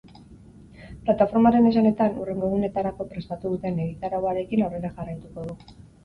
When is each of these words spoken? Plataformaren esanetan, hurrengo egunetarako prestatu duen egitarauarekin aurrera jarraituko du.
Plataformaren 1.09 1.67
esanetan, 1.71 2.15
hurrengo 2.21 2.47
egunetarako 2.47 3.07
prestatu 3.11 3.51
duen 3.51 3.77
egitarauarekin 3.83 4.65
aurrera 4.69 4.91
jarraituko 4.97 5.45
du. 5.51 5.75